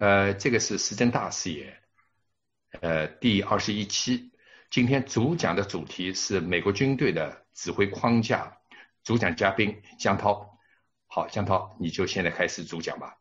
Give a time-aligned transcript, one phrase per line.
[0.00, 1.78] 呃，这个是时政大视野，
[2.80, 4.32] 呃，第二十一期。
[4.70, 8.50] 今天主讲的主题是美国军队的指挥框架。
[9.04, 10.58] 主讲嘉宾江涛，
[11.06, 13.14] 好，江涛，你就现在开始主讲吧。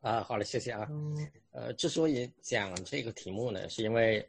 [0.00, 0.84] 啊，好了，谢谢啊。
[1.52, 4.28] 呃，之所以讲这个题目呢，是因为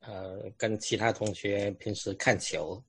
[0.00, 2.82] 呃，跟其他同学平时看球，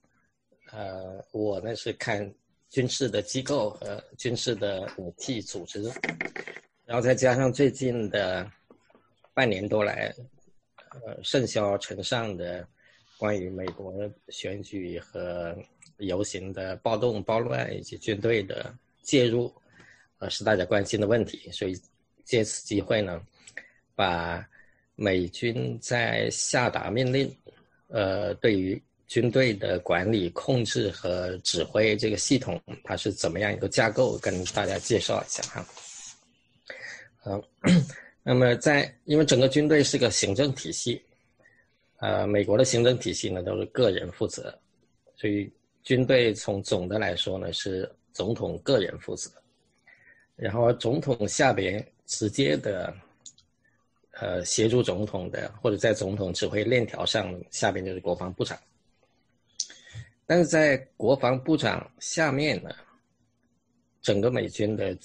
[0.71, 2.33] 呃，我呢是看
[2.69, 5.91] 军事的机构和军事的武器组织，
[6.87, 8.49] 然后再加上最近的
[9.35, 10.11] 半年多来，
[11.05, 12.67] 呃，甚嚣尘上的
[13.19, 13.93] 关于美国
[14.29, 15.55] 选举和
[15.99, 18.73] 游行的暴动暴乱以及军队的
[19.03, 19.53] 介入，
[20.17, 21.79] 呃，是大家关心的问题，所以。
[22.27, 23.21] 借此机会呢，
[23.95, 24.45] 把
[24.95, 27.33] 美军在下达命令，
[27.87, 35.65] 呃，对于军队的管理、控制和指挥这个系统，它是怎么样一个架构，跟大家介绍一下哈。
[37.27, 37.43] 好，
[38.23, 41.01] 那么在因为整个军队是个行政体系，
[41.97, 44.57] 呃，美国的行政体系呢都是个人负责，
[45.15, 45.51] 所以
[45.83, 49.29] 军队从总的来说呢是总统个人负责，
[50.37, 51.85] 然后总统下边。
[52.09, 52.95] 直接的，
[54.11, 58.57] 呃，协助总统的，或者在总统指挥链条上，下边就是国防部长。
[60.25, 62.73] 但是在国防部长下面呢，
[64.01, 64.97] 整个美军的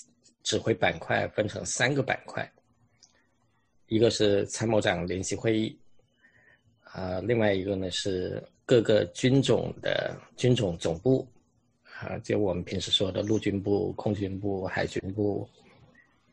[0.42, 2.50] 指挥板块分成三个板块，
[3.86, 5.78] 一个是参谋长联席会议，
[6.82, 11.26] 啊，另外一个呢是各个军种的军种总部，
[12.00, 15.48] 啊，就我们平时说的陆军部、空军部、海军部。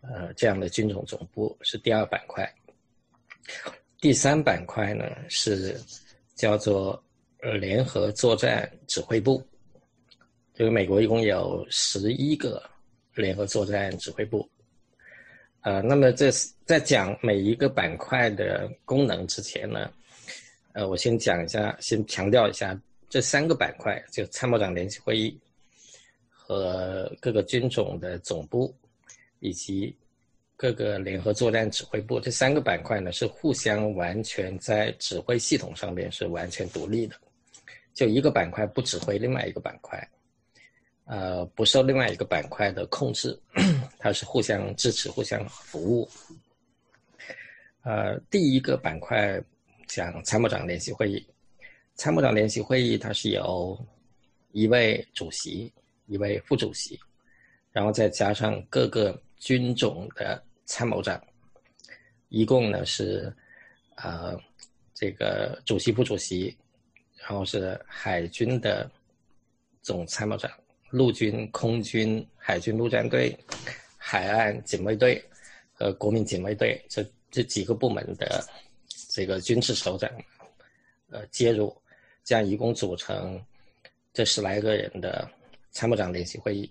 [0.01, 2.49] 呃，这样的军种总部是第二板块，
[3.99, 5.77] 第三板块呢是
[6.35, 7.03] 叫做
[7.59, 9.45] 联合作战指挥部。
[10.53, 12.63] 这个美国一共有十一个
[13.19, 14.49] 联合作战指挥部。
[15.61, 16.31] 呃，那么这
[16.65, 19.91] 在讲每一个板块的功能之前呢，
[20.73, 22.79] 呃，我先讲一下，先强调一下
[23.09, 25.37] 这三个板块，就参谋长联席会议
[26.29, 28.73] 和各个军种的总部。
[29.41, 29.95] 以及
[30.57, 37.15] 各个联合作战指挥部这三个板块呢，是互相完全在指挥系统上面是完全独立的，
[37.93, 39.97] 就一个板块不指挥另外一个板块，
[41.09, 43.35] 呃，不受另外一个板块的控制，
[43.97, 46.07] 它是互相支持、互相服务。
[47.81, 49.41] 呃，第一个板块
[49.87, 51.25] 讲参谋长联席会议，
[51.95, 53.75] 参谋长联席会议它是由
[54.51, 55.73] 一位主席、
[56.05, 56.99] 一位副主席，
[57.71, 59.19] 然后再加上各个。
[59.39, 61.17] 军种的参谋长，
[62.27, 63.33] 一共呢是，
[63.95, 64.37] 呃，
[64.93, 66.53] 这个主席、副主席，
[67.15, 68.91] 然后是海军的
[69.81, 70.51] 总参谋长、
[70.89, 73.37] 陆军、空军、海军陆战队、
[73.97, 75.23] 海岸警卫队
[75.73, 78.43] 和国民警卫队这这几个部门的
[79.09, 80.09] 这个军事首长，
[81.09, 81.75] 呃，介入，
[82.23, 83.41] 这样一共组成
[84.13, 85.29] 这十来个人的
[85.71, 86.69] 参谋长联席会议，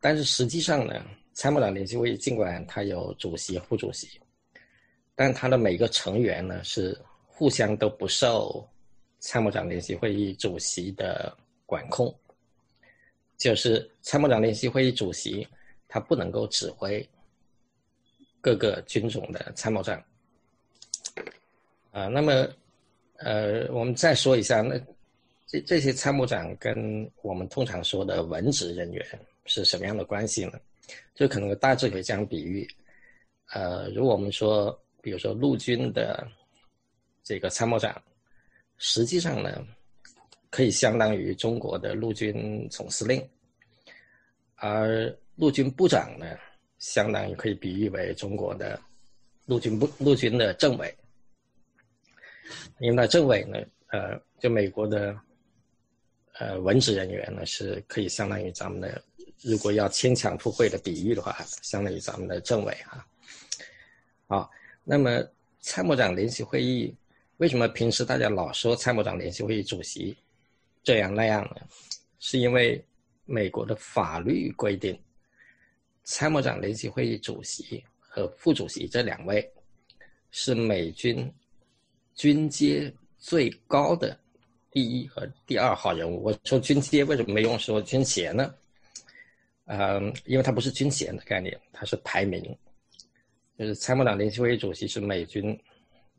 [0.00, 1.04] 但是实际上呢。
[1.36, 4.08] 参谋长联席会议尽管它有主席、副主席，
[5.16, 6.96] 但它的每个成员呢是
[7.26, 8.64] 互相都不受
[9.18, 11.36] 参谋长联席会议主席的
[11.66, 12.16] 管控。
[13.44, 15.46] 就是参谋长联席会议主席
[15.86, 17.06] 他不能够指挥
[18.40, 20.02] 各个军种的参谋长。
[21.90, 22.48] 啊，那么
[23.18, 24.80] 呃，我们再说一下，那
[25.46, 29.06] 这这些参谋长跟我们通常说的文职人员
[29.44, 30.58] 是什么样的关系呢？
[31.14, 32.66] 就可能大致可以这样比喻，
[33.52, 36.26] 呃，如果我们说，比如说陆军的
[37.22, 38.02] 这个参谋长，
[38.78, 39.62] 实际上呢，
[40.48, 43.22] 可以相当于中国的陆军总司令，
[44.66, 46.26] 而陆军部长呢，
[46.78, 48.80] 相当于可以比喻为中国的
[49.44, 50.96] 陆军部陆军的政委，
[52.78, 53.58] 因为政委呢，
[53.88, 55.14] 呃，就美国的
[56.38, 59.04] 呃文职人员呢，是可以相当于咱们的。
[59.42, 63.06] 如果要牵强附会的比喻的话，相当于咱们的政委哈。
[64.26, 64.50] 好，
[64.82, 65.22] 那么
[65.60, 66.96] 参谋长联席会议
[67.36, 70.16] 为什么平时大家老说参谋长联席会议主席
[70.82, 71.56] 这样那样呢？
[72.18, 72.82] 是因为
[73.24, 74.98] 美国的法律规定，
[76.02, 79.50] 参谋长联席会议主席和副主席这两位
[80.30, 81.32] 是美军
[82.14, 84.18] 军阶最高的
[84.70, 86.22] 第一和第二号人物。
[86.22, 88.54] 我说军阶为什么没用说军衔呢？
[89.66, 92.42] 嗯，因为它不是军衔的概念，它是排名，
[93.58, 95.58] 就是参谋长联席会议主席是美军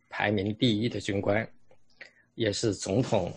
[0.10, 1.48] 排名第一的军官，
[2.34, 3.32] 也是总统、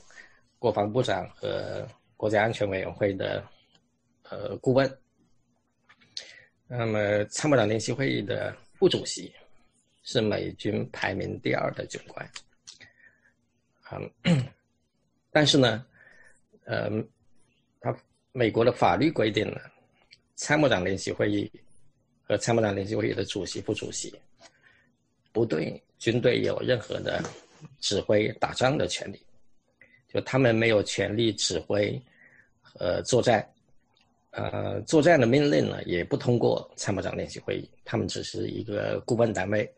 [0.58, 1.86] 国防部长和
[2.16, 3.44] 国家安全委员会的
[4.30, 4.98] 呃顾问。
[6.66, 9.32] 那么参谋长联席会议的副主席，
[10.02, 12.30] 是美军排名第二的军官。
[14.24, 14.44] 嗯，
[15.30, 15.86] 但是呢，
[16.64, 16.90] 呃，
[17.80, 17.96] 他
[18.32, 19.60] 美国的法律规定呢，
[20.34, 21.50] 参谋长联席会议
[22.22, 24.14] 和参谋长联席会议的主席、副主席
[25.32, 27.24] 不对军队有任何的
[27.80, 29.18] 指挥打仗的权利，
[30.06, 31.98] 就他们没有权利指挥
[32.78, 33.48] 呃作战，
[34.30, 39.72] 呃作战的命令呢也不通过参谋长联席会议，他们只是一个顾问单位，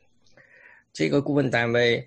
[0.92, 2.06] 这个顾问单位。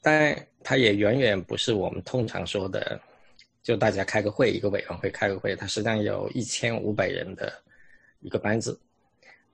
[0.00, 2.98] 但它也远远不是我们通常说的，
[3.64, 7.52] 就大家开个会，一个委员会开个会，它实际上有一千五百人的
[8.20, 8.78] 一个班子，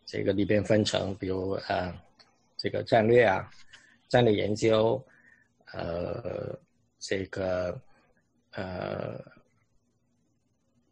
[0.04, 1.92] 这个里边分成，比如呃，
[2.58, 3.50] 这个战略啊，
[4.06, 5.02] 战略研究，
[5.72, 6.56] 呃，
[7.00, 7.80] 这个
[8.52, 9.18] 呃，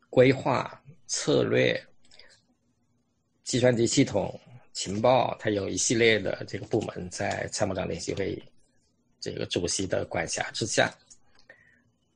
[0.08, 0.81] 规划
[1.12, 1.78] 策略，
[3.44, 4.40] 计算机系统，
[4.72, 8.42] 情报，它有一系列的这个部门在参谋长联席会议。
[9.20, 10.90] 这个主席的管辖之下，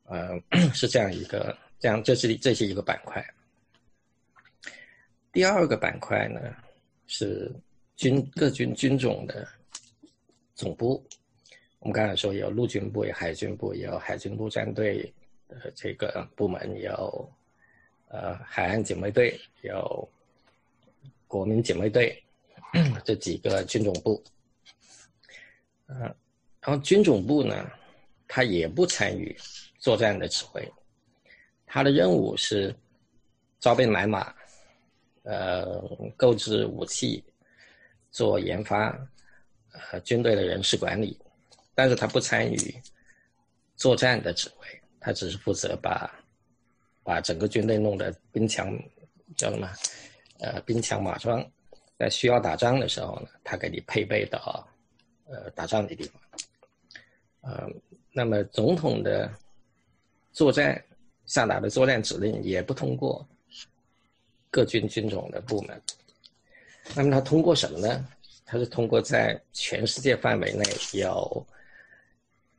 [0.05, 0.31] 呃，
[0.73, 3.23] 是这样一个，这样这是这是一个板块。
[5.31, 6.41] 第二个板块呢
[7.05, 7.53] 是
[7.95, 9.47] 军各军军种的
[10.55, 11.05] 总部。
[11.77, 15.13] 我们刚才说有陆军部、有海军部、有海军陆战队
[15.47, 17.31] 的这个部门，有
[18.07, 20.09] 呃海岸警卫队、有
[21.27, 22.23] 国民警卫队
[23.03, 24.23] 这几个军种部，
[25.87, 26.15] 嗯。
[26.59, 27.71] 然后军总部呢，
[28.27, 29.33] 他也不参与
[29.79, 30.69] 作战的指挥，
[31.65, 32.75] 他的任务是
[33.57, 34.35] 招兵买马，
[35.23, 35.81] 呃，
[36.17, 37.23] 购置武器，
[38.11, 38.89] 做研发，
[39.71, 41.17] 呃，军队的人事管理，
[41.73, 42.81] 但是他不参与
[43.77, 44.67] 作战的指挥，
[44.99, 46.13] 他只是负责把
[47.07, 48.77] 把整个军队弄得兵强，
[49.37, 49.69] 叫什么？
[50.39, 51.41] 呃，兵强马壮，
[51.97, 54.67] 在需要打仗的时候呢，他给你配备到
[55.25, 56.21] 呃打仗的地方。
[57.39, 57.65] 呃，
[58.11, 59.31] 那么总统的
[60.33, 60.83] 作战
[61.25, 63.25] 下达的作战指令也不通过
[64.51, 65.81] 各军军种的部门。
[66.93, 68.05] 那么他通过什么呢？
[68.45, 71.47] 他是通过在全世界范围内有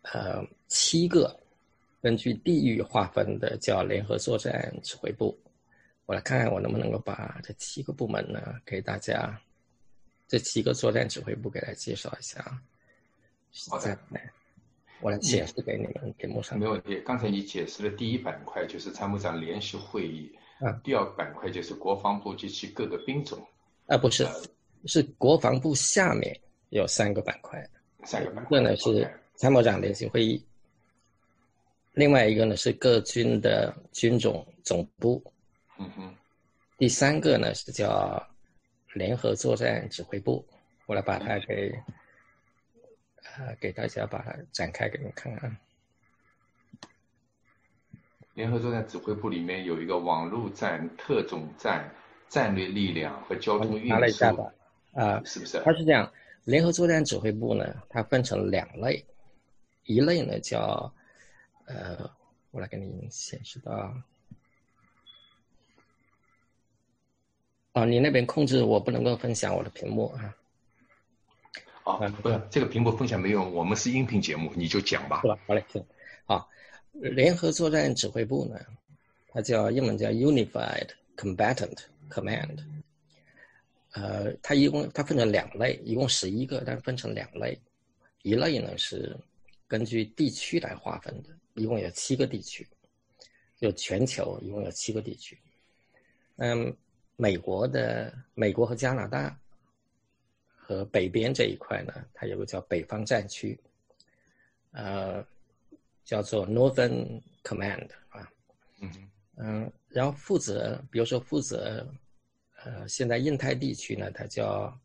[0.05, 1.39] 呃七个
[2.00, 5.39] 根据地域划分的叫联合作战指挥部。
[6.06, 9.39] 我来看看我能不能够把这七个部门呢给大家
[10.27, 12.43] 这七个作战指挥部给大家介绍一下。
[13.71, 13.99] 好的。
[15.00, 16.59] 我来解释给你们屏幕上。
[16.59, 17.00] 没问题。
[17.06, 20.29] 刚才你解释的第一板块就是参谋长联席会议，
[20.59, 23.39] 啊，第二板块就是国防部及其各个兵种。
[23.87, 24.27] 啊，不是，
[24.87, 26.37] 是国防部下面
[26.71, 27.65] 有三个板块。
[28.03, 28.59] 三个板块。
[28.59, 30.44] 一个呢是参谋长联席会议，
[31.99, 35.21] 另外一个呢是各军的军种总部。
[35.79, 36.15] 嗯哼。
[36.79, 38.25] 第三个呢是叫
[38.95, 40.47] 联合作战指挥部。
[40.87, 41.75] 我来把它给。
[43.37, 45.56] 啊，给大家把它展开给你们看看。
[48.35, 51.89] 联合作战指挥部里面有一个网络战、特种战、
[52.29, 53.89] 战略力量和交通运输。
[53.89, 54.53] 拿了一下吧，
[54.93, 55.61] 啊，是不是？
[55.65, 56.11] 它是这样，
[56.44, 59.05] 联合作战指挥部呢，它分成两类，
[59.85, 60.93] 一类呢叫，
[61.69, 62.11] 呃，
[62.50, 63.94] 我来给你显示到。
[67.75, 70.34] 哦，你那边控制我不能够分享我的屏幕啊。
[71.84, 75.20] 啊，不是这个屏幕分享没用，我们是音频节目，你就讲吧。
[75.22, 75.39] 是吧？
[75.46, 75.84] 好嘞，行。
[76.27, 76.46] 啊，
[76.93, 78.58] 联合作战指挥部呢，
[79.29, 81.79] 它叫英文叫 Unified Combatant
[82.10, 82.65] Command。
[83.93, 87.58] 呃，它一共它分成两类，一共十一个，但分成两类。
[88.22, 89.17] 一类呢是
[89.67, 92.67] 根据地区来划分的，一共有七个地区，
[93.56, 95.38] 就全球一共有七个地区。
[96.36, 96.74] 嗯，
[97.17, 99.38] 美国的美国和加拿大。
[100.70, 103.58] 和北边这一块呢，它有个叫北方战区，
[104.72, 105.27] 呃，
[106.05, 108.31] 叫做 Northern Command 啊，
[108.82, 111.91] 嗯嗯，然后负责，比如说负责，
[112.62, 114.79] 呃，现在印太地区呢，它叫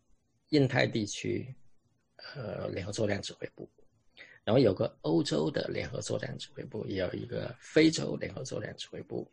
[0.52, 1.54] 印太地区，
[2.34, 3.70] 呃，联合作战指挥部，
[4.44, 9.28] 然后有个欧洲的联合作战指挥部，也有一个非洲联合作战指挥部，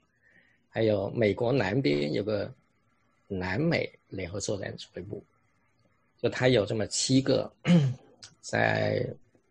[0.68, 2.52] 还有美国南边有个
[3.26, 5.24] 南美联合作战指挥部。
[6.22, 7.50] 就他有这么七个，
[8.40, 9.08] 在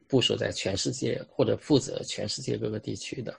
[0.07, 3.35] 部署在全世界或者负责全世界各个地区的，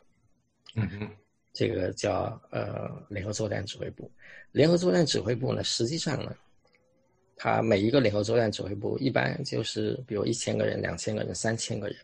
[0.74, 1.10] 嗯哼，
[1.52, 4.10] 这个叫呃联合作战指挥部。
[4.50, 6.36] 联合作战指挥部呢，实际上呢，
[7.36, 11.96] 它每一个联合作战指挥部一般就是比如一千个人、两千个人、三千个人，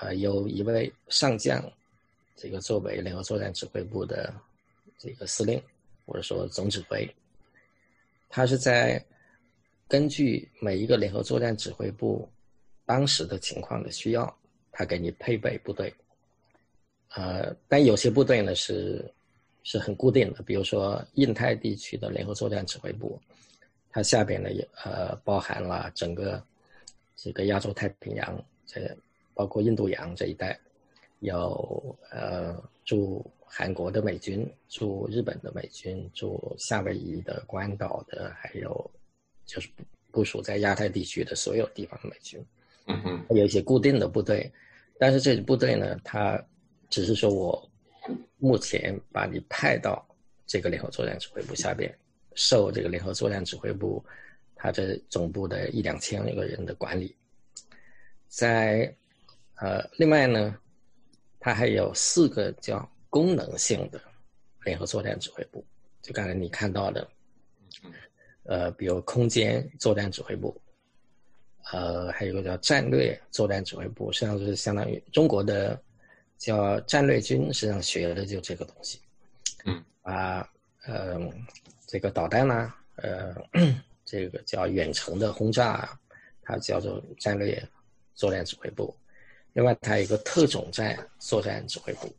[0.00, 1.62] 呃，有一位上将，
[2.36, 4.32] 这个作为联合作战指挥部的
[4.98, 5.62] 这个司令
[6.04, 7.08] 或者说总指挥，
[8.28, 9.04] 他是在。
[9.88, 12.28] 根据每一个联合作战指挥部
[12.84, 14.36] 当时的情况的需要，
[14.72, 15.94] 他给你配备部队。
[17.10, 19.08] 呃，但有些部队呢是
[19.62, 23.16] 是很固定的，比如说印太地区的联合作战指挥部，
[23.92, 26.44] 它下边呢也呃包含了整个
[27.14, 28.80] 这个亚洲太平洋，这
[29.36, 30.58] 包括印度洋这一带，
[31.20, 38.90] 有呃驻韩国的美军、驻日本的美军、驻夏威夷的、关岛的，还有
[39.44, 39.68] 就是
[40.10, 42.42] 部署在亚太地区的所有地方的美军。
[42.86, 44.50] 嗯哼，有一些固定的部队，
[44.98, 46.42] 但是这支部队呢，它
[46.88, 47.70] 只是说我
[48.38, 50.02] 目前把你派到
[50.46, 51.94] 这个联合作战指挥部下边，
[52.34, 54.02] 受这个联合作战指挥部
[54.54, 57.14] 它的总部的一两千个人的管理。
[58.28, 58.94] 在
[59.56, 60.58] 呃，另外呢，
[61.40, 64.00] 它还有四个叫功能性的
[64.64, 65.64] 联合作战指挥部，
[66.02, 67.08] 就刚才你看到的，
[68.44, 70.60] 呃，比如空间作战指挥部。
[71.72, 75.76] 呃，还有个叫战略作战指挥部，实际上就是相当于中国的
[76.38, 79.00] 叫战略军，实际上学的就这个东西。
[79.64, 80.48] 嗯，啊，
[80.86, 81.18] 呃，
[81.88, 83.34] 这个导弹呢，呃，
[84.04, 85.98] 这个叫远程的轰炸，啊
[86.42, 87.60] 它叫做战略
[88.14, 88.94] 作战指挥部。
[89.56, 92.14] 另外，它有一个特种战作战指挥部。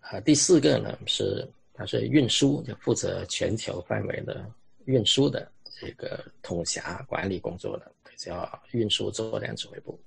[0.00, 4.44] 啊，第四个呢是它是运输，就负责全球范围的
[4.86, 5.48] 运输的
[5.80, 7.92] 这个统辖管理工作的。
[8.16, 10.00] 叫运输作战指挥部，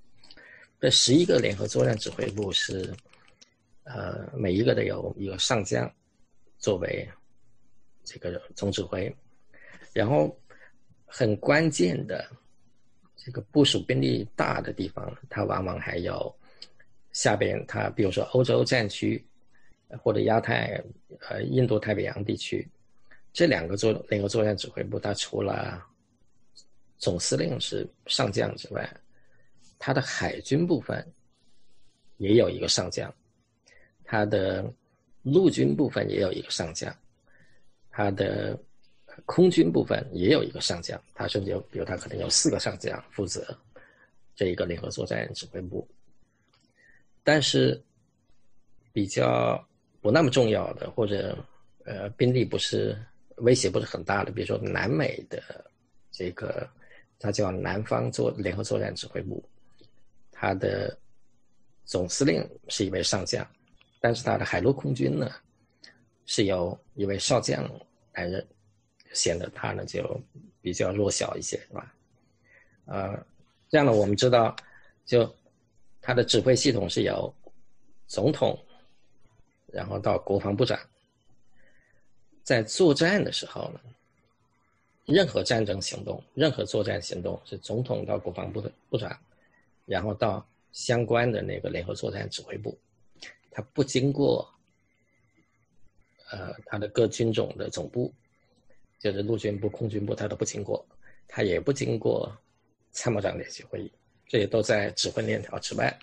[0.82, 2.92] 这十一个联合作战指挥部是，
[3.84, 5.88] 呃，每一个都有一个上将
[6.58, 7.08] 作为
[8.04, 9.16] 这个总指挥，
[9.94, 10.36] 然后
[11.06, 12.28] 很关键的
[13.22, 16.34] 这个部署兵力大的地方，它往往还有
[17.12, 19.22] 下边，它比如说欧洲战区
[20.02, 20.82] 或者亚太
[21.28, 22.66] 呃印度太平洋地区
[23.34, 25.84] 这两个作联合作战指挥部，它除了
[26.98, 28.90] 总司令是上将之外，
[29.78, 31.06] 他的海军部分
[32.18, 33.14] 也有一个上将，
[34.04, 34.72] 他的
[35.24, 36.94] 陆军部分也有一个上将，
[37.92, 38.58] 他的
[39.26, 43.58] 空军部分也有一个上将，他甚至有，比如他可能有四个上将负责
[44.36, 45.88] 这一个联合作战指挥部。
[47.24, 47.82] 但是
[48.92, 49.64] 比较
[50.02, 51.38] 不那么重要的，或者
[51.86, 52.98] 呃兵力不是
[53.38, 55.42] 威胁不是很大的，比如说南美的
[56.12, 56.68] 这个。
[57.22, 59.44] 它叫南方作联合作战指挥部，
[60.32, 60.98] 它的
[61.84, 63.46] 总司令是一位上将，
[64.00, 65.30] 但是它的海陆空军呢
[66.26, 67.70] 是由一位少将
[68.14, 68.48] 担任，
[69.14, 70.20] 显得它呢就
[70.62, 71.94] 比较弱小一些，是吧？
[72.86, 73.26] 呃，
[73.70, 74.56] 这样呢，我们知道，
[75.06, 75.34] 就
[76.02, 77.34] 它的指挥系统是由
[78.08, 78.58] 总统，
[79.68, 80.80] 然后到国防部长，
[82.44, 83.80] 在作战的时候呢。
[85.12, 89.20] 任何战争行动，任何作战行动，是总统到国防部的部长，
[89.88, 92.78] 然后到相关的那个联合作战指挥部，
[93.50, 94.48] 他不经过，
[96.30, 98.14] 呃，他的各军种的总部，
[99.00, 100.86] 就是陆军部、空军部，他都不经过，
[101.28, 102.32] 他也不经过
[102.92, 103.92] 参谋长联席会议，
[104.28, 105.98] 这些都在指挥链条之外。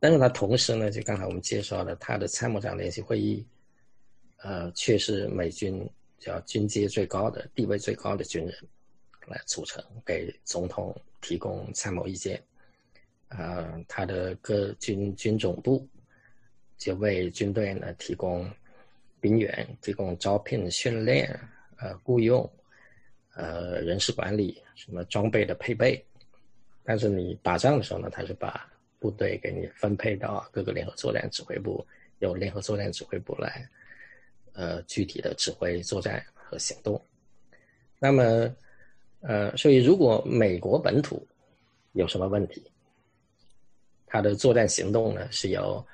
[0.00, 3.46] 但是他同时呢，就刚才我们介绍的，他的参谋长联席会议，
[4.38, 5.86] 呃，却是美军。
[6.16, 8.56] 叫军阶最高的、地位最高的军人
[9.26, 12.42] 来组成，给总统提供参谋意见。
[13.28, 15.86] 啊，他的各军军总部
[16.78, 18.50] 就为军队呢提供
[19.24, 21.34] 兵员、提供招聘、训练、
[21.78, 22.46] 呃雇佣、
[23.34, 26.04] 呃人事管理、什么装备的配备。
[26.84, 31.82] 但是你打仗的时候呢，他是把部队给你分配到各个联合作战指挥部，
[32.18, 33.66] 由联合作战指挥部来。
[34.52, 37.02] 呃，具体的指挥作战和行动。
[37.98, 38.54] 那么，
[39.22, 41.26] 呃，所以如果美国本土
[41.92, 42.62] 有什么问题，
[44.06, 45.84] 他的作战行动呢是由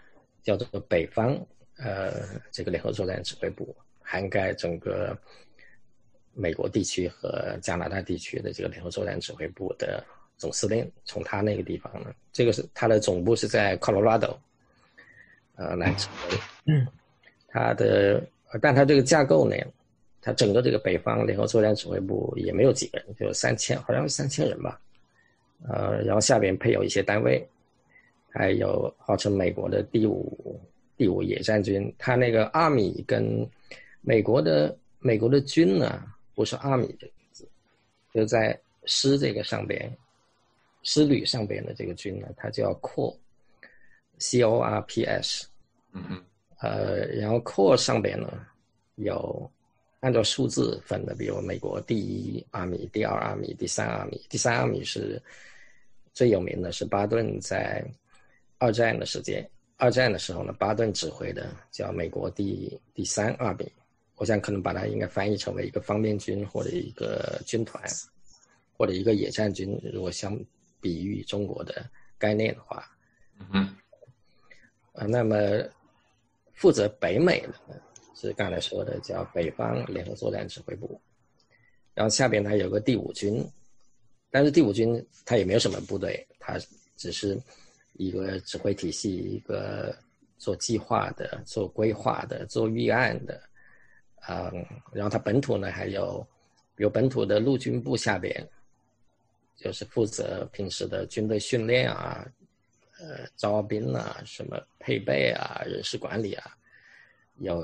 [0.42, 1.38] 叫做北方
[1.82, 2.12] 呃
[2.50, 5.16] 这个联合作战指挥部，涵盖整个
[6.34, 10.04] 美国地区和加拿大地区的这个联合作战指挥部的
[10.36, 14.36] 总司令，从他那个地方呢，这个是他的总部是在 Colorado，
[15.56, 16.86] 呃来指挥，嗯，
[17.48, 18.22] 他的。
[18.60, 19.54] 但他这个架构呢，
[20.20, 24.80] 他整个这个北方联合作战指挥部也没有几个人，就三千，好像是三千人吧。
[25.68, 27.48] 呃，然后下边配有一些单位，
[28.28, 30.60] 还有号称美国的第五
[31.00, 31.90] 第五野战军。
[31.96, 33.48] 他那个阿米跟
[34.02, 36.04] 美国的美国的军呢，
[36.34, 37.48] 不是阿米这个字，
[38.12, 39.90] 就在师这个上边，
[40.82, 45.48] 师旅上边的这个军呢，它叫 Corps，C O R P S。
[45.92, 46.22] 嗯哼。
[46.58, 48.46] 呃，然后 core 上边呢
[48.96, 49.50] 有
[50.00, 55.18] 按照数字分的，比如美国第一阿米、第二阿米、第三阿米，第三阿米是
[56.12, 57.82] 最有名的，是巴顿在
[58.58, 59.42] 二战的时间，
[59.80, 63.66] 二战的时候呢，巴顿指挥的叫美国第第三二兵。
[64.16, 67.82] 我想可能把它应该翻译成为一个方面军或者一个军团，
[68.76, 69.80] 或者一个野战军。
[69.90, 70.38] 如果相
[70.78, 72.84] 比喻中国的概念的话，
[73.50, 73.74] 嗯，
[74.92, 75.36] 啊，那么
[76.52, 77.80] 负责北美的
[78.14, 81.00] 是刚才说的叫北方联合作战指挥部，
[81.94, 83.42] 然后下边它有个第五军，
[84.30, 86.58] 但是第五军它也没有什么部队，它
[86.98, 87.40] 只是
[88.00, 89.94] 一个指挥体系，一个
[90.38, 93.38] 做计划的、做规划的、做预案的。
[94.26, 96.26] 嗯，然后它本土呢还有，
[96.78, 98.48] 有本土的陆军部下边，
[99.54, 102.26] 就是负责平时的军队训练啊，
[103.00, 106.56] 呃，招兵啊，什么配备啊，人事管理啊，
[107.40, 107.60] 有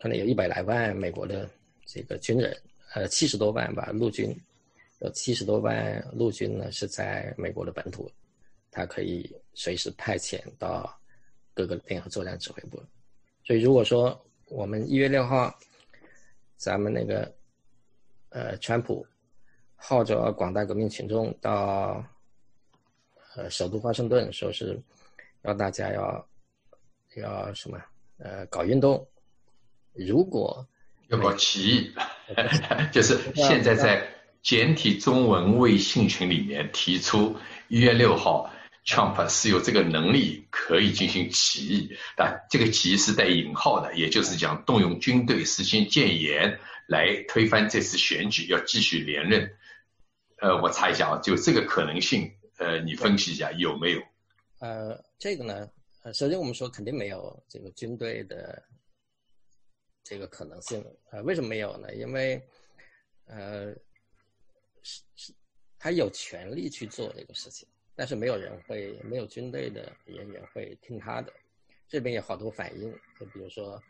[0.00, 1.50] 可能有一百来万美国的
[1.84, 2.56] 这个军人，
[2.94, 4.32] 呃，七十多万吧，陆军
[5.00, 8.08] 有七十多万陆军呢是在美国的本土，
[8.70, 10.92] 它可以随时派遣到
[11.54, 12.82] 各个联合作战指挥部，
[13.44, 14.18] 所以如果说。
[14.50, 15.54] 我们一月六号，
[16.56, 17.30] 咱们那个，
[18.30, 19.06] 呃，川普
[19.76, 22.02] 号召广大革命群众到，
[23.36, 24.82] 呃，首都华盛顿，说是
[25.42, 26.28] 要大家要
[27.16, 27.78] 要什么，
[28.16, 29.06] 呃，搞运动。
[29.92, 30.66] 如果
[31.08, 31.92] 要搞起义，
[32.90, 34.08] 就是现在在
[34.40, 37.36] 简体中文微信群里面提出
[37.68, 38.50] 一月六号。
[38.84, 49.54] Trump 是有这个能力可以进行起义，但这个起义是带引号的，也就是讲动用军队实行谏言来推翻这次选举，要继续连任。
[50.40, 54.00] 呃，我查一下啊，就这个可能性，呃，你分析一下有没有？
[54.60, 55.68] 呃，这个呢，
[56.02, 58.62] 呃，首先我们说肯定没有这个军队的
[60.02, 60.82] 这个可能性。
[61.10, 61.94] 呃，为什么没有呢？
[61.94, 62.40] 因为，
[63.26, 63.74] 呃，
[64.82, 65.32] 是是，
[65.78, 67.68] 他有权利去做这个事情。
[67.98, 71.32] 但是没有人会，没有军队的人员会听他的。
[71.88, 73.82] 这边有好多反应，就比如说，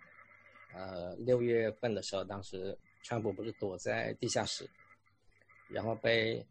[0.73, 4.66] 呃，六月份的时候，当时川普不是躲在地下室，
[5.68, 6.42] 然后被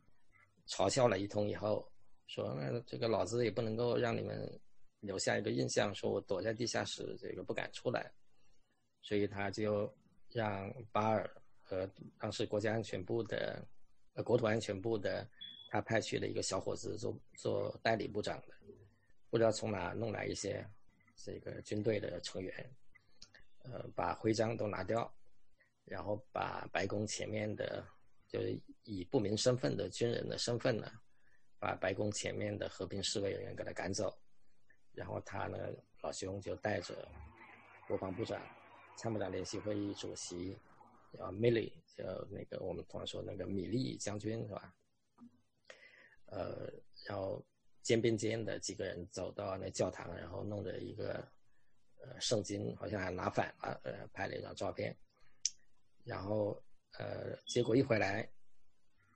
[0.67, 1.91] 嘲笑了一通以后，
[2.28, 4.48] 说那这个老子也不能够让你们
[5.00, 8.12] 留下一个印象，说我躲在地下室，这个不敢出来，
[9.02, 9.91] 所以他就
[10.30, 11.28] 让巴尔
[11.63, 11.89] 和
[12.20, 13.67] 当时国家安全部的，
[14.13, 15.28] 呃，国土安全部的。
[15.69, 18.53] 他派去的一个小伙子做做代理部长的，
[19.30, 20.65] 不知道从哪弄来一些
[21.15, 22.71] 这个军队的成员，
[23.63, 25.13] 呃，把徽章都拿掉，
[25.86, 27.86] 然后把白宫前面的，
[28.27, 30.89] 就是以不明身份的军人的身份呢，
[31.60, 34.17] 把白宫前面的和平示威人员给他赶走，
[34.93, 35.58] 然后他呢，
[36.01, 37.08] 老兄就带着
[37.88, 38.41] 国防部长、
[38.95, 40.58] 参谋长联席会议主席
[41.19, 44.73] 啊米利，叫那个我们通常说那个米利将军是吧？
[46.27, 46.71] 呃，
[47.05, 47.43] 然后
[47.81, 51.13] 肩并肩的几个人走到那教堂，然后弄着一个
[52.01, 54.95] 呃圣经，好像还拿反了，呃，拍了一张照片。
[56.03, 56.61] 然后
[56.97, 58.27] 呃，结果一回来，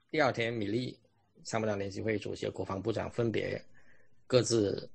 [0.10, 1.00] 第二天米利
[1.43, 3.62] 参谋长联席会主席、国防部长分别
[4.28, 4.89] 各自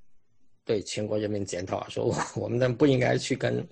[0.64, 3.66] 对全国人民检讨，说我们呢不应该去跟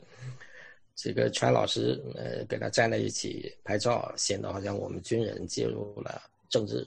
[0.95, 6.87] 这个川老师呃跟他站在一起拍照，显得好像我们军人介入了政治。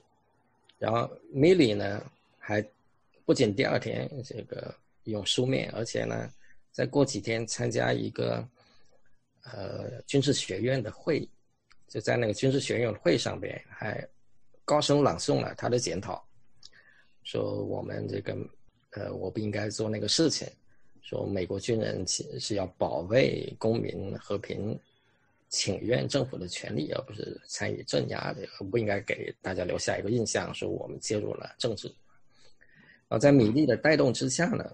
[0.77, 2.03] 然后米里呢，
[2.37, 2.63] 还
[3.25, 4.73] 不仅第二天这个
[5.05, 6.31] 用书面，而且呢，
[6.71, 8.47] 再过几天参加一个
[9.43, 11.29] 呃军事学院的会议，
[11.87, 14.07] 就在那个军事学院会上边，还
[14.63, 16.23] 高声朗诵了他的检讨，
[17.23, 18.37] 说我们这个
[18.91, 20.47] 呃我不应该做那个事情，
[21.01, 24.79] 说美国军人其实是要保卫公民和平。
[25.49, 31.93] 请愿政府的权利，而不是参与镇压的，不应该给大家留下一个印象，说我们介入了政治。
[33.07, 34.69] 啊，在米利的带动之下呢，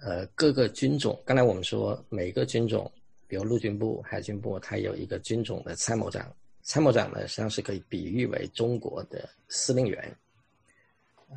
[0.00, 2.90] 呃，各个军种，刚才我们说每个军种，
[3.26, 10.16] 比如陆军部、海军部，它有一个军种的参谋长，参谋长呢实际上是可以比喻为中国的司令员，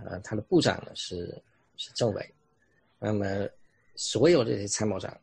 [0.05, 1.41] 呃，他的部长呢是
[1.75, 2.33] 是政委，
[2.99, 3.25] 那么
[3.95, 5.19] 所有这些参谋长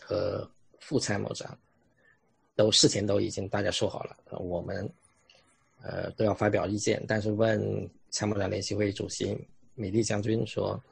[0.00, 1.56] 和副参谋长。
[2.56, 4.90] 都事前都已经大家说好了，我们，
[5.82, 7.04] 呃，都要发表意见。
[7.06, 9.38] 但是问参谋长联席会主席
[9.74, 10.82] 米利将军说：“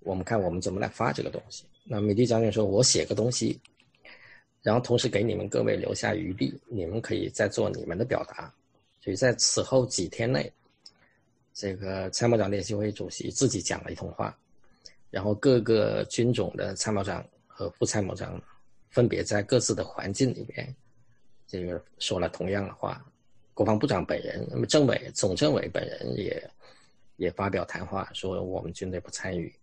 [0.00, 3.60] 我们看我们怎么来发这个东西。”那米利将军说：“我写个东西，
[4.62, 8.52] 然后同时给你们各位留下余地，你们可以再做你们的表达。”
[9.02, 10.50] 所以在此后几天内，
[11.52, 14.34] 这个参谋长联席会主席自己讲了一通话，
[15.10, 18.40] 然后各个军种的参谋长和副参谋长
[18.88, 20.74] 分别在各自的环境里边。
[21.54, 23.04] 这个说了同样的话。
[23.56, 26.50] 国防部长本人，那么政委、总政委本人也
[27.18, 29.54] 也发表谈话，说我们军队不参与，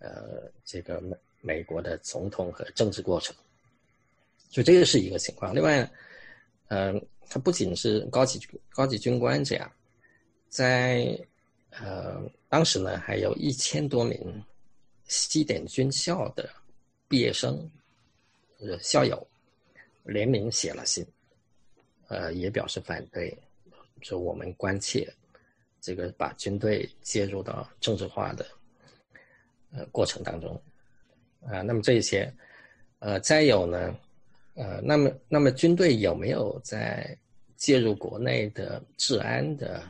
[0.00, 3.32] 呃，这个美美国的总统和政治过程。
[4.48, 5.54] 所以这个是一个情况。
[5.54, 5.88] 另外，
[6.70, 8.40] 嗯，他不仅是高级
[8.70, 9.72] 高级军官这样，
[10.48, 11.16] 在
[11.70, 14.44] 呃当时呢，还有一千多名
[15.06, 16.50] 西点军校的
[17.06, 17.70] 毕业生，
[18.58, 19.24] 呃校友
[20.02, 21.06] 联名写了信。
[22.10, 23.36] 呃，也表示反对，
[24.02, 25.08] 说我们关切
[25.80, 28.44] 这个把军队介入到政治化的
[29.72, 30.60] 呃过程当中
[31.46, 31.62] 啊。
[31.62, 32.30] 那么这些，
[32.98, 33.96] 呃，再有呢，
[34.54, 37.16] 呃，那么那么军队有没有在
[37.56, 39.80] 介入国内的治安的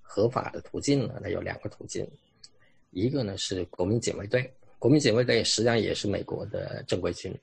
[0.00, 1.18] 合法的途径呢？
[1.20, 2.08] 那有两个途径，
[2.90, 7.36] 一个呢是国民警卫队，国民警卫队实际上也是美国的正规军，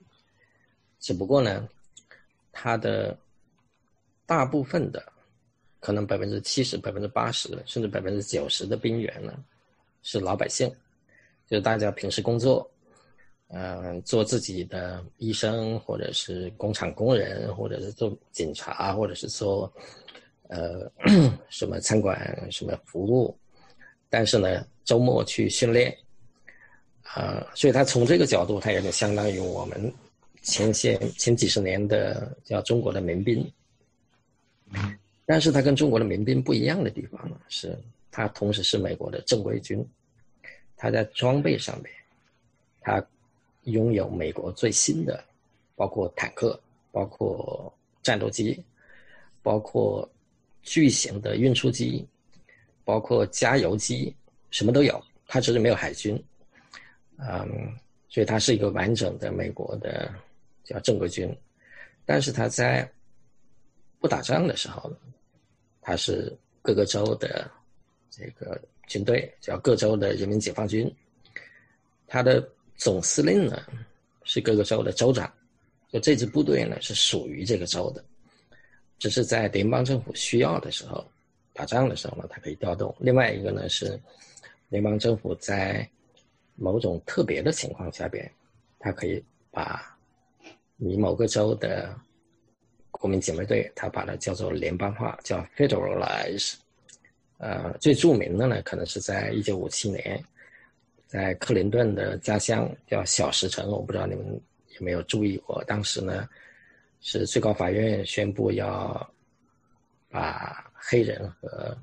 [0.99, 1.67] 只不过呢，
[2.53, 3.17] 它的
[4.25, 5.03] 大部分的，
[5.79, 9.33] 可能百分之七十、百分之八十，甚至百分之九十的兵员呢，
[10.01, 10.67] 是老百姓，
[11.47, 12.67] 就是大家平时工作，
[13.49, 19.71] 嗯，做自己的医生，或者是工厂工人，或者是做警察，或者是做，
[20.47, 20.91] 呃，
[21.49, 23.37] 什么餐馆什么服务，
[24.09, 25.95] 但是呢，周末去训练，
[27.03, 29.93] 啊，所以他从这个角度，他有点相当于我们
[30.41, 33.47] 前些前几十年的叫中国的民兵。
[35.27, 37.75] 但是它跟中国的民兵不一样的地方呢，是
[38.11, 39.83] 它同时是美国的正规军，
[40.77, 41.91] 它在装备上面，
[42.79, 43.03] 它
[43.63, 45.23] 拥有美国最新的，
[45.75, 46.59] 包括坦克、
[46.91, 48.63] 包括战斗机、
[49.41, 50.07] 包括
[50.61, 52.07] 巨型的运输机、
[52.83, 54.15] 包括加油机，
[54.51, 55.03] 什么都有。
[55.25, 56.23] 它只是没有海军，
[57.17, 57.75] 嗯，
[58.09, 60.13] 所以它是一个完整的美国的
[60.63, 61.35] 叫正规军，
[62.05, 62.87] 但是它在。
[64.05, 64.97] 不打仗的时候呢，
[65.81, 67.49] 他是各个州的
[68.11, 70.87] 这个军队，叫各州的人民解放军。
[72.05, 73.65] 他的总司令呢
[74.23, 75.33] 是各个州的州长，
[75.91, 78.05] 就这支部队呢是属于这个州的，
[78.99, 81.03] 只是在联邦政府需要的时候，
[81.51, 82.95] 打仗的时候呢，它可以调动。
[82.99, 83.99] 另外一个呢是
[84.69, 85.89] 联邦政府在
[86.53, 88.31] 某种特别的情况下边，
[88.77, 89.97] 它可以把
[90.75, 91.91] 你某个州的。
[93.05, 96.55] 国民警卫队，他把它叫做联邦化，叫 federalize。
[97.37, 100.19] 呃，最著名的呢，可能是在一九五七年，
[101.05, 104.25] 在克林顿的家乡叫小石城，我不知道你们
[104.79, 105.63] 有没有注意过。
[105.65, 106.27] 当时呢，
[106.99, 109.07] 是最高法院宣布要
[110.09, 111.77] 把黑人和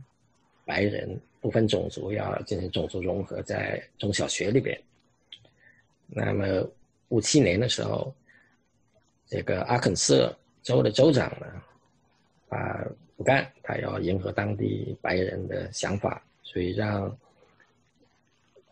[0.64, 1.08] 白人
[1.40, 4.76] 不分种族要进行种族融合在中小学里边。
[6.08, 6.68] 那么
[7.10, 8.12] 五七年的时候，
[9.28, 10.36] 这个阿肯色。
[10.62, 11.46] 州的州长呢，
[12.56, 12.84] 啊
[13.16, 17.16] 不干，他要迎合当地白人的想法，所以让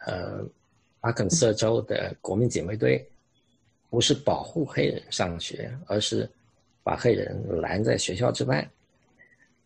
[0.07, 0.45] 呃
[1.01, 3.07] 阿肯色州的国民警卫队
[3.89, 6.29] 不是保护黑人上学，而是
[6.83, 8.69] 把黑人拦在学校之外，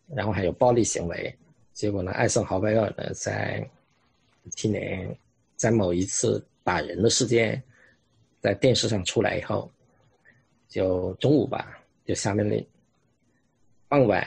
[0.07, 1.35] 然后还有暴力行为。
[1.73, 3.67] 结果呢，艾森豪威尔呢，在
[4.51, 5.15] 今年
[5.55, 7.61] 在某一次打人的事件
[8.39, 9.69] 在电视上出来以后，
[10.67, 11.77] 就中午吧。
[12.05, 12.63] 就下命令，
[13.87, 14.23] 傍晚，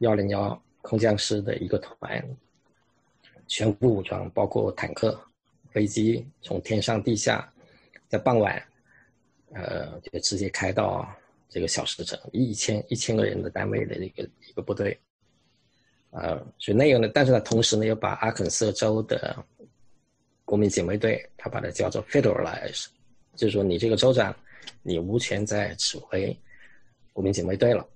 [0.00, 2.22] 幺零幺空降师的一个团，
[3.46, 5.18] 全副武装，包括坦克、
[5.70, 7.50] 飞机，从天上地下，
[8.06, 8.62] 在傍晚，
[9.54, 11.10] 呃，就直接开到
[11.48, 14.98] 这个小石城，一千一千个人的单位的一个一个部队，
[16.10, 19.42] 呃，所以那个呢，但是呢，同时呢，又把阿肯色州的
[20.44, 22.88] 国民警卫队，他把它叫做 federalize，
[23.34, 24.36] 就是说你这个州长，
[24.82, 26.38] 你无权在指挥。
[27.16, 27.88] 国民警卫队了，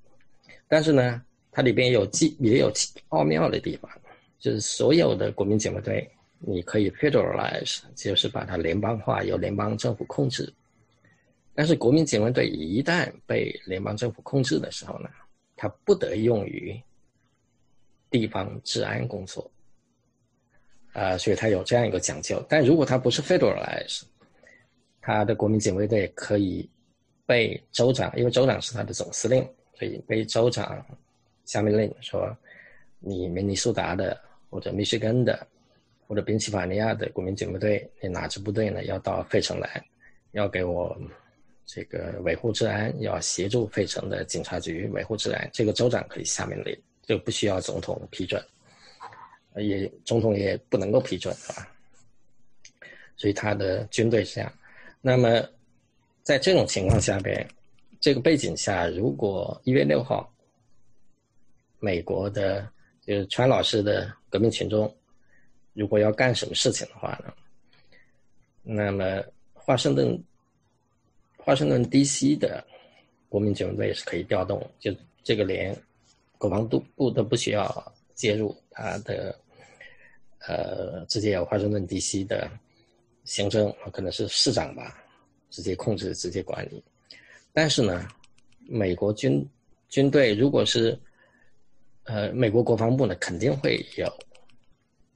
[0.66, 2.72] 但是呢，它里边有既也有
[3.10, 3.90] 奥妙的地方，
[4.38, 10.50] 就是所有的国民警卫队，你可以 federalize，就是把它联邦化，由联邦政府控制。
[11.54, 15.10] 但是国民警卫队一旦被联邦政府控制的时候呢，
[15.54, 16.80] 它不得用于
[18.08, 19.50] 地方治安工作。
[20.94, 22.42] 啊，所以它有这样一个讲究。
[22.48, 24.00] 但如果它不是 federalize，
[24.98, 26.66] 它的国民警卫队可以。
[27.30, 30.84] 被州长，因为州长是他的总司令，所以被州长
[31.44, 32.36] 下命令说
[32.98, 35.46] ：“你明尼苏达的，或者密歇根的，
[36.08, 38.82] 或者宾夕法尼亚的国民警卫队，你哪支部队呢？
[38.86, 39.80] 要到费城来，
[40.32, 41.00] 要给我
[41.64, 45.48] 这个维护治安，要协助费城的警察局维护治安。
[45.52, 48.44] 这个州长可以下命令，就不需要总统批准，
[49.54, 51.68] 也总统也不能够批准，是吧？
[53.16, 54.52] 所以他的军队是这样。
[55.00, 55.40] 那么。
[56.30, 57.44] 在这种情况下边，
[57.98, 60.32] 这个背景下，如果一月六号，
[61.80, 62.64] 美国的
[63.04, 64.96] 就是川老师的革命群众，
[65.72, 67.34] 如果要干什么事情的话呢，
[68.62, 69.20] 那么
[69.52, 70.16] 华盛顿，
[71.36, 72.36] 华盛顿 D.C.
[72.36, 72.64] 的
[73.28, 75.76] 国民警卫是可以调动，就这个连
[76.38, 79.36] 国防部部都不需要介入，他的
[80.46, 82.22] 呃直接由华盛顿 D.C.
[82.22, 82.48] 的
[83.24, 84.96] 行政可能是市长吧，
[85.50, 86.82] 直接控制、直接管理。
[87.52, 88.08] 但是呢，
[88.68, 89.46] 美国军
[89.88, 90.98] 军队如果是，
[92.04, 94.08] 呃，美国国防部呢肯定会有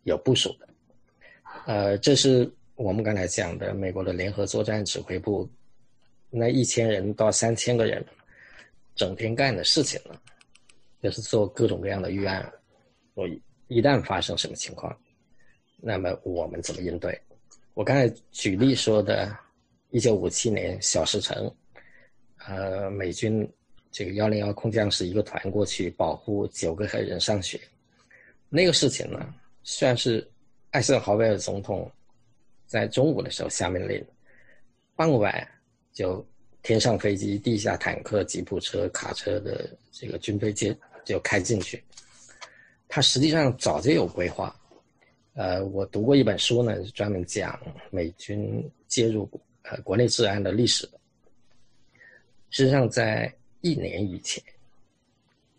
[0.02, 0.68] 有部署的，
[1.66, 5.48] 呃，这是我们刚才讲的美国的联合作战指挥部，
[6.28, 8.04] 那一千人到三千个人，
[8.94, 10.20] 整天干的事情呢，
[11.00, 12.52] 就是做各种各样的预案，
[13.14, 13.28] 我
[13.68, 14.94] 一旦发生什么情况，
[15.80, 17.18] 那么我们怎么应对？
[17.74, 19.36] 我刚才举例说的，
[19.94, 21.48] 一九五七年小石城。
[22.48, 23.48] 呃，美军
[23.92, 27.60] 这个幺零幺空降师一个团过去保护九个黑人上学，
[28.48, 30.28] 那个事情呢，算是
[30.72, 31.88] 艾森豪威尔总统
[32.66, 34.04] 在中午的时候下命令，
[34.96, 35.48] 傍晚
[35.92, 36.26] 就
[36.60, 41.80] 天上飞机、地下坦克、吉普车、卡车的这个军备接就开进去。
[42.88, 44.54] 他实际上早就有规划。
[45.34, 47.56] 呃，我读过一本书呢，专门讲
[47.90, 49.24] 美军介入
[49.64, 50.88] 呃国内治安的历史。
[52.50, 54.42] 实际上，在一年以前，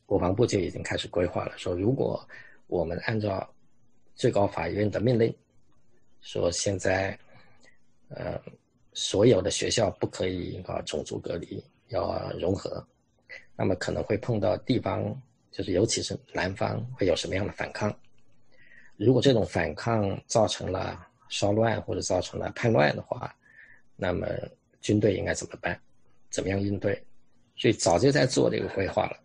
[0.06, 2.26] 国防部就已经开始规划了，说如果
[2.68, 3.48] 我们按照
[4.16, 5.36] 最高法院的命令，
[6.22, 7.18] 说现在，
[8.10, 8.42] 呃，
[8.94, 12.82] 所有的学校不可以搞种族隔离，要融合，
[13.56, 17.94] 那么可能会碰到地方，就是尤其是南方会有什么样的反抗？
[18.96, 23.36] 如果这种反抗造成了骚乱或者造成了叛乱的话，
[23.96, 24.28] 那么
[24.82, 25.80] 军队应该怎么办？
[26.30, 27.02] 怎么样应对？
[27.56, 29.18] 所以早就在做这个规划了。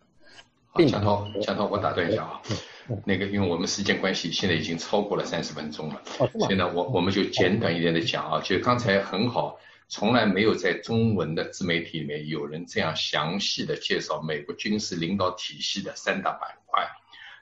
[0.87, 2.41] 强涛，强涛，我打断一下啊，
[3.05, 6.01] 那个因为我们时间关系，现在已经超过了三十分钟了。
[6.47, 16.87] 现在我我们就简短一点的讲啊，就刚才很好，从来没有在中文的自媒体里面有人这样详细的介绍美国军事领导体系的三大板块。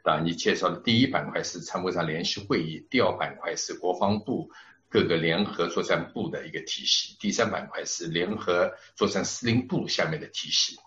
[0.03, 4.49] 啊，你介绍的第一板块是参谋长联席会议，第二板块是国防部。
[4.89, 10.77] 各个联合作战部的一个体系，第三板块是联合作战司令部下面的体系。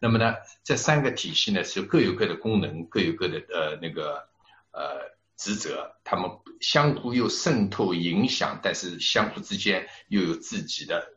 [0.00, 4.28] 那么呢，这三个体系呢是各有各的功能，各有各的呃那个
[4.70, 11.14] 呃职责，他们相互又渗透影响，但是相互之间又有自己的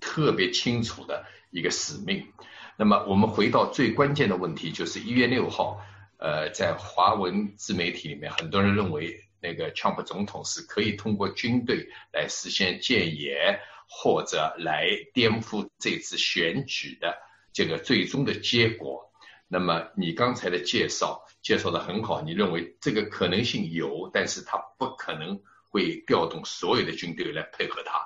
[0.00, 2.32] 特别清楚的一个使命。
[2.78, 5.78] 那么我们回到最关键的问题，就是一月六号，
[6.16, 9.20] 呃，在华文自媒体里面，很多人认为。
[9.44, 17.14] 那个川普总统是可以通过军队来实现建言，或者来颠覆这次选举的
[17.52, 19.12] 这个最终的结果。
[19.46, 28.00] 那么你刚才的介绍介绍的很好，你认为这个可能性有，但是他不可能会调动所有的军队来配合他。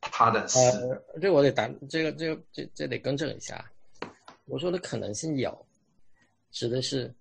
[0.00, 0.58] 他的是，
[1.20, 3.62] 这我得打这个这个这这得更正一下，
[4.46, 5.66] 我说的可能性有，
[6.50, 7.14] 指的是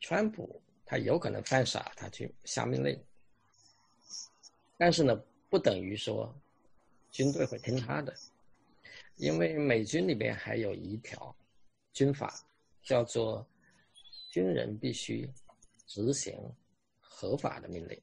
[0.00, 0.60] 川普。
[0.94, 2.96] 他有可能犯傻，他去下命令，
[4.78, 6.32] 但是呢，不等于说
[7.10, 8.14] 军队会听他的，
[9.16, 11.34] 因为美军里边还有一条
[11.92, 12.32] 军法，
[12.80, 13.44] 叫做
[14.30, 15.28] 军人必须
[15.88, 16.38] 执行
[17.00, 18.00] 合法的命令。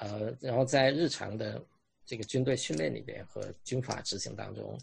[0.00, 1.64] 呃，然后在日常的
[2.04, 4.76] 这个军队训练里边和军法执行当中，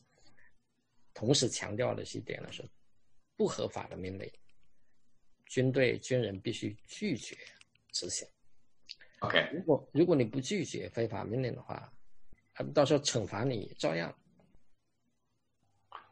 [1.13, 2.63] 同时强调的是一点呢，是
[3.36, 4.32] 不合法的命令。
[5.45, 7.38] 军队军人必须拒绝
[7.91, 8.27] 执行。
[9.19, 11.91] OK，如果如果你不拒绝非法命令的话，
[12.53, 14.13] 他们到时候惩罚你照样。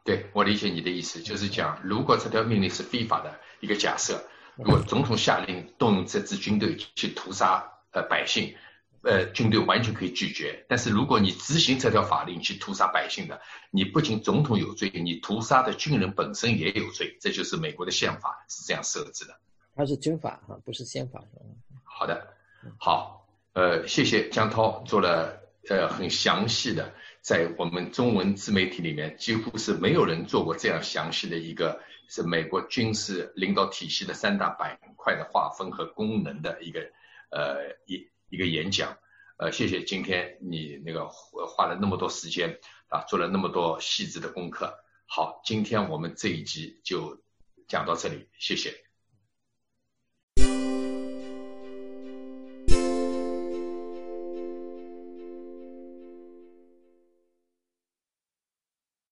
[0.04, 8.56] 对我理解你的意思，就是讲，如果这条命令是非法的一个假设，如果总统下令动用这支军队去屠杀呃百姓。
[9.04, 13.40] 呃，军队完全可以拒绝，但是如果你执行这条法令去屠杀百姓的，
[13.72, 19.36] 你不仅总统有罪，你屠杀的军人本身也有罪，这就是美国的宪法是这样设置的。
[19.74, 21.20] 它是军法哈，不是宪法。
[21.82, 22.28] 好的，
[22.78, 25.36] 好，呃，谢谢江涛做了
[25.68, 36.80] 呃很详细的，在我们中文自媒体里面几乎是没有人做过这样详细的一个是美国军事领导体系的三大板块的划分和功能的一个
[37.32, 38.11] 呃一。
[38.32, 38.96] 一个演讲，
[39.36, 44.74] 呃，谢谢今天你那个花了那么多时间啊，做了那么多细致的功课。
[45.06, 47.22] 好，今天我们这一集就
[47.68, 48.72] 讲到这里，谢谢。